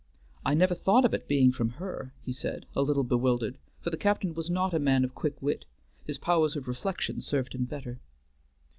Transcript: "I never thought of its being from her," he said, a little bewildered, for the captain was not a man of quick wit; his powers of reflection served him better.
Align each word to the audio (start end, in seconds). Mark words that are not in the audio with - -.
"I 0.43 0.55
never 0.55 0.73
thought 0.73 1.05
of 1.05 1.13
its 1.13 1.27
being 1.27 1.51
from 1.51 1.73
her," 1.77 2.11
he 2.23 2.33
said, 2.33 2.65
a 2.75 2.81
little 2.81 3.03
bewildered, 3.03 3.59
for 3.83 3.91
the 3.91 3.97
captain 3.97 4.33
was 4.33 4.49
not 4.49 4.73
a 4.73 4.79
man 4.79 5.03
of 5.03 5.13
quick 5.13 5.39
wit; 5.43 5.65
his 6.07 6.17
powers 6.17 6.55
of 6.55 6.67
reflection 6.67 7.21
served 7.21 7.53
him 7.53 7.65
better. 7.65 7.99